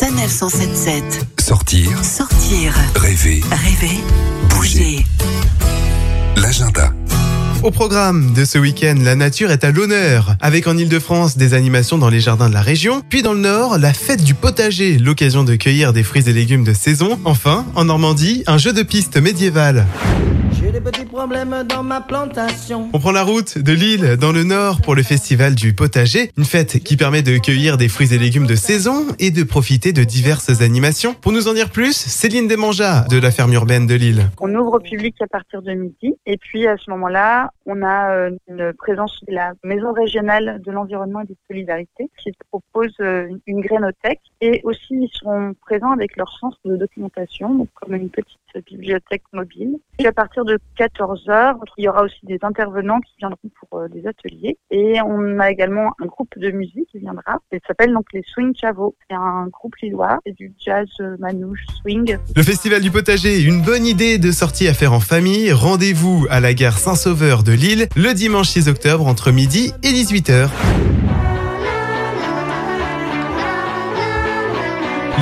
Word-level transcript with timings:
Sanef 0.00 0.30
177. 0.30 1.26
Sortir, 1.38 1.90
Sortir, 2.02 2.72
rêver, 2.96 3.42
rêver, 3.50 3.98
bouger. 4.48 5.04
l'agenda. 6.36 6.94
Au 7.62 7.70
programme 7.70 8.32
de 8.32 8.46
ce 8.46 8.56
week-end, 8.56 8.94
la 9.02 9.14
nature 9.14 9.50
est 9.50 9.62
à 9.62 9.70
l'honneur, 9.70 10.36
avec 10.40 10.66
en 10.66 10.78
Ile-de-France 10.78 11.36
des 11.36 11.52
animations 11.52 11.98
dans 11.98 12.08
les 12.08 12.20
jardins 12.20 12.48
de 12.48 12.54
la 12.54 12.62
région, 12.62 13.02
puis 13.10 13.20
dans 13.20 13.34
le 13.34 13.40
Nord, 13.40 13.76
la 13.76 13.92
fête 13.92 14.24
du 14.24 14.32
potager, 14.32 14.96
l'occasion 14.96 15.44
de 15.44 15.54
cueillir 15.54 15.92
des 15.92 16.02
fruits 16.02 16.26
et 16.26 16.32
légumes 16.32 16.64
de 16.64 16.72
saison. 16.72 17.20
Enfin, 17.26 17.66
en 17.74 17.84
Normandie, 17.84 18.42
un 18.46 18.56
jeu 18.56 18.72
de 18.72 18.82
piste 18.82 19.18
médiéval. 19.18 19.84
Des 20.80 20.90
petits 20.92 21.04
problèmes 21.04 21.62
dans 21.68 21.82
ma 21.82 22.00
plantation. 22.00 22.88
On 22.94 22.98
prend 22.98 23.12
la 23.12 23.22
route 23.22 23.58
de 23.58 23.72
Lille, 23.72 24.16
dans 24.16 24.32
le 24.32 24.44
Nord, 24.44 24.80
pour 24.80 24.94
le 24.94 25.02
festival 25.02 25.54
du 25.54 25.74
potager, 25.74 26.30
une 26.38 26.46
fête 26.46 26.78
qui 26.82 26.96
permet 26.96 27.20
de 27.20 27.36
cueillir 27.36 27.76
des 27.76 27.88
fruits 27.88 28.14
et 28.14 28.18
légumes 28.18 28.46
de 28.46 28.54
saison 28.54 29.04
et 29.18 29.30
de 29.30 29.42
profiter 29.42 29.92
de 29.92 30.04
diverses 30.04 30.62
animations. 30.62 31.12
Pour 31.12 31.32
nous 31.32 31.48
en 31.48 31.52
dire 31.52 31.68
plus, 31.68 31.92
Céline 31.92 32.48
Desmangeas 32.48 33.06
de 33.08 33.18
la 33.18 33.30
ferme 33.30 33.52
urbaine 33.52 33.86
de 33.86 33.94
Lille. 33.94 34.22
On 34.40 34.54
ouvre 34.54 34.76
au 34.76 34.80
public 34.80 35.16
à 35.20 35.26
partir 35.26 35.60
de 35.60 35.72
midi. 35.72 36.14
Et 36.24 36.38
puis 36.38 36.66
à 36.66 36.78
ce 36.78 36.90
moment-là, 36.92 37.50
on 37.66 37.82
a 37.82 38.14
euh, 38.14 38.30
une 38.48 38.72
présence 38.72 39.22
de 39.28 39.34
la 39.34 39.52
Maison 39.62 39.92
régionale 39.92 40.62
de 40.64 40.72
l'environnement 40.72 41.20
et 41.20 41.26
des 41.26 41.36
solidarités 41.46 42.08
qui 42.22 42.32
propose 42.50 42.94
euh, 43.00 43.28
une 43.46 43.60
grénothèque. 43.60 44.22
Et 44.40 44.62
aussi, 44.64 44.94
ils 44.94 45.10
seront 45.12 45.52
présents 45.60 45.92
avec 45.92 46.16
leur 46.16 46.32
sens 46.38 46.54
de 46.64 46.76
documentation, 46.76 47.54
donc 47.54 47.68
comme 47.74 47.94
une 47.94 48.08
petite 48.08 48.38
bibliothèque 48.66 49.22
mobile. 49.32 49.76
Et 49.98 50.06
à 50.06 50.12
partir 50.12 50.44
de 50.44 50.58
14 50.76 51.28
heures, 51.28 51.56
il 51.76 51.84
y 51.84 51.88
aura 51.88 52.02
aussi 52.02 52.18
des 52.22 52.38
intervenants 52.42 53.00
qui 53.00 53.12
viendront 53.18 53.38
pour 53.58 53.78
euh, 53.78 53.88
des 53.88 54.06
ateliers. 54.06 54.58
Et 54.70 55.00
on 55.02 55.38
a 55.38 55.50
également 55.50 55.92
un 56.00 56.06
groupe 56.06 56.32
de 56.36 56.50
musique 56.50 56.88
qui 56.90 56.98
viendra. 56.98 57.38
Il 57.52 57.60
s'appelle 57.66 57.92
donc 57.92 58.06
les 58.12 58.22
Swing 58.26 58.52
Chavo. 58.58 58.94
C'est 59.08 59.16
un 59.16 59.48
groupe 59.48 59.76
lillois. 59.76 60.18
C'est 60.26 60.36
du 60.36 60.52
jazz 60.58 60.88
euh, 61.00 61.16
manouche, 61.18 61.64
swing. 61.80 62.16
Le 62.34 62.42
festival 62.42 62.80
du 62.80 62.90
potager, 62.90 63.42
une 63.42 63.62
bonne 63.62 63.86
idée 63.86 64.18
de 64.18 64.30
sortie 64.30 64.68
à 64.68 64.74
faire 64.74 64.92
en 64.92 65.00
famille. 65.00 65.52
Rendez-vous 65.52 66.26
à 66.30 66.40
la 66.40 66.54
gare 66.54 66.78
Saint-Sauveur 66.78 67.42
de 67.42 67.52
Lille 67.52 67.88
le 67.96 68.12
dimanche 68.14 68.48
6 68.48 68.68
octobre 68.68 69.06
entre 69.06 69.32
midi 69.32 69.72
et 69.82 69.88
18h. 69.88 70.99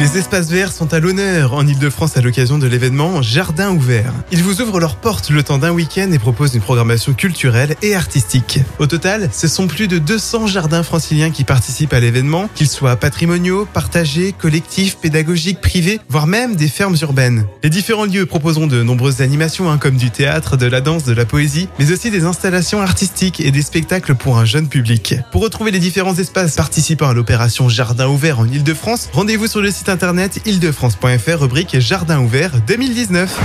Les 0.01 0.17
espaces 0.17 0.49
verts 0.49 0.71
sont 0.71 0.95
à 0.95 1.01
l'honneur 1.01 1.55
en 1.55 1.67
Ile-de-France 1.67 2.17
à 2.17 2.21
l'occasion 2.21 2.57
de 2.57 2.69
l'événement 2.69 3.21
Jardin 3.21 3.73
ouvert. 3.73 4.13
Ils 4.31 4.45
vous 4.45 4.61
ouvrent 4.61 4.79
leurs 4.79 4.95
portes 4.95 5.31
le 5.31 5.43
temps 5.43 5.59
d'un 5.59 5.73
week-end 5.73 6.13
et 6.13 6.21
proposent 6.21 6.55
une 6.55 6.61
programmation 6.61 7.15
culturelle 7.15 7.75
et 7.83 7.97
artistique. 7.97 8.61
Au 8.79 8.87
total, 8.87 9.29
ce 9.33 9.49
sont 9.49 9.67
plus 9.67 9.89
de 9.89 9.99
200 9.99 10.47
jardins 10.47 10.85
franciliens 10.85 11.33
qui 11.33 11.43
participent 11.43 11.93
à 11.93 11.99
l'événement, 11.99 12.49
qu'ils 12.55 12.69
soient 12.69 12.95
patrimoniaux, 12.95 13.67
partagés, 13.67 14.31
collectifs, 14.31 14.99
pédagogiques, 14.99 15.61
privés, 15.61 15.99
voire 16.09 16.29
même 16.29 16.55
des 16.55 16.69
fermes 16.69 16.97
urbaines. 17.03 17.45
Les 17.65 17.71
différents 17.71 18.07
lieux 18.07 18.25
proposeront 18.25 18.69
de 18.69 18.85
nombreuses 18.85 19.21
animations, 19.21 19.69
hein, 19.69 19.79
comme 19.79 19.97
du 19.97 20.13
théâtre, 20.13 20.57
de 20.57 20.67
la 20.67 20.81
danse, 20.81 21.03
de 21.03 21.13
la 21.13 21.25
poésie, 21.25 21.69
mais 21.81 21.91
aussi 21.91 22.13
des 22.13 22.25
installations 22.25 22.81
artistiques 22.81 23.41
et 23.41 23.51
des 23.51 23.63
spectacles 23.63 24.15
pour 24.15 24.39
un 24.39 24.45
jeune 24.45 24.69
public. 24.69 25.17
Pour 25.33 25.43
retrouver 25.43 25.73
les 25.73 25.81
différents 25.81 26.15
espaces 26.15 26.55
participant 26.55 27.09
à 27.09 27.15
l'opération 27.15 27.69
Jardin 27.69 28.07
ouvert 28.07 28.39
en 28.39 28.47
Ile-de-France, 28.47 29.09
rendez-vous 29.13 29.49
sur 29.49 29.61
le 29.61 29.73
site 29.73 29.88
internet 29.89 30.41
ile-de-france.fr, 30.47 31.41
rubrique 31.41 31.79
Jardin 31.79 32.21
ouvert 32.21 32.53
2019. 32.67 33.39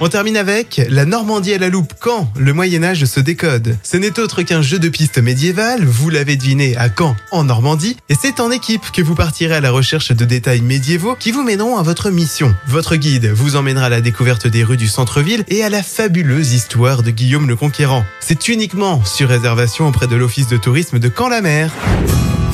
On 0.00 0.08
termine 0.08 0.36
avec 0.36 0.80
la 0.88 1.04
Normandie 1.04 1.54
à 1.54 1.58
la 1.58 1.68
loupe 1.68 1.92
quand 1.98 2.30
le 2.36 2.52
Moyen 2.52 2.84
Âge 2.84 3.04
se 3.04 3.18
décode. 3.18 3.76
Ce 3.82 3.96
n'est 3.96 4.20
autre 4.20 4.42
qu'un 4.42 4.62
jeu 4.62 4.78
de 4.78 4.88
piste 4.88 5.18
médiéval, 5.18 5.84
vous 5.84 6.08
l'avez 6.08 6.36
deviné 6.36 6.76
à 6.76 6.88
Caen 6.88 7.16
en 7.32 7.44
Normandie, 7.44 7.96
et 8.08 8.14
c'est 8.20 8.38
en 8.38 8.52
équipe 8.52 8.92
que 8.92 9.02
vous 9.02 9.16
partirez 9.16 9.56
à 9.56 9.60
la 9.60 9.72
recherche 9.72 10.12
de 10.12 10.24
détails 10.24 10.60
médiévaux 10.60 11.16
qui 11.18 11.32
vous 11.32 11.42
mèneront 11.42 11.78
à 11.78 11.82
votre 11.82 12.10
mission. 12.10 12.54
Votre 12.68 12.94
guide 12.94 13.26
vous 13.26 13.56
emmènera 13.56 13.86
à 13.86 13.90
la 13.90 14.00
découverte 14.00 14.46
des 14.46 14.62
rues 14.62 14.76
du 14.76 14.88
centre-ville 14.88 15.42
et 15.48 15.64
à 15.64 15.68
la 15.68 15.82
fabuleuse 15.82 16.52
histoire 16.52 17.02
de 17.02 17.10
Guillaume 17.10 17.48
le 17.48 17.56
Conquérant. 17.56 18.04
C'est 18.20 18.48
uniquement 18.48 19.04
sur 19.04 19.28
réservation 19.28 19.88
auprès 19.88 20.06
de 20.06 20.14
l'Office 20.14 20.46
de 20.46 20.56
tourisme 20.56 21.00
de 21.00 21.08
Caen-la-Mer. 21.08 21.72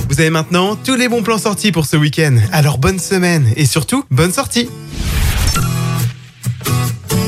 Vous 0.08 0.20
avez 0.20 0.30
maintenant 0.30 0.76
tous 0.76 0.96
les 0.96 1.08
bons 1.08 1.22
plans 1.22 1.38
sortis 1.38 1.72
pour 1.72 1.86
ce 1.86 1.96
week-end, 1.96 2.36
alors 2.52 2.78
bonne 2.78 2.98
semaine 2.98 3.46
et 3.56 3.66
surtout 3.66 4.04
bonne 4.10 4.32
sortie 4.32 4.68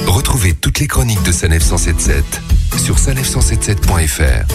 Retrouvez 0.06 0.52
toutes 0.52 0.78
les 0.78 0.86
chroniques 0.86 1.22
de 1.22 1.32
Sanef 1.32 1.62
177 1.62 2.24
sur 2.78 2.96
sanef177.fr. 2.96 4.46